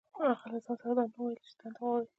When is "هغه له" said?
0.29-0.59